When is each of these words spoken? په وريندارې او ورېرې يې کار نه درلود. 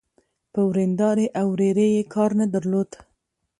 په 0.53 0.59
وريندارې 0.69 1.25
او 1.39 1.45
ورېرې 1.53 1.87
يې 1.95 2.03
کار 2.13 2.29
نه 2.39 2.45
درلود. 2.53 2.89